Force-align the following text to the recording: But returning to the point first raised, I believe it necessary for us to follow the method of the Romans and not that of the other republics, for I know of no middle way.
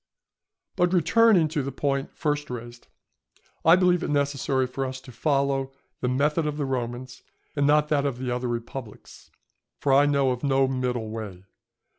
But 0.75 0.93
returning 0.93 1.47
to 1.49 1.61
the 1.61 1.71
point 1.71 2.17
first 2.17 2.49
raised, 2.49 2.87
I 3.63 3.75
believe 3.75 4.01
it 4.01 4.09
necessary 4.09 4.65
for 4.65 4.83
us 4.83 4.99
to 4.99 5.11
follow 5.11 5.73
the 5.99 6.09
method 6.09 6.47
of 6.47 6.57
the 6.57 6.65
Romans 6.65 7.21
and 7.55 7.67
not 7.67 7.89
that 7.89 8.07
of 8.07 8.17
the 8.17 8.31
other 8.31 8.47
republics, 8.47 9.29
for 9.79 9.93
I 9.93 10.07
know 10.07 10.31
of 10.31 10.43
no 10.43 10.67
middle 10.67 11.11
way. 11.11 11.45